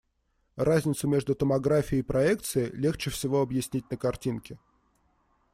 [0.55, 4.57] Разницу между томографией и проекцией легче всего объяснить на картинке.